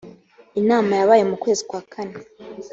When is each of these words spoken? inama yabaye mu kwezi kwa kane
inama 0.59 0.91
yabaye 0.99 1.23
mu 1.29 1.35
kwezi 1.43 1.61
kwa 1.69 1.81
kane 1.91 2.17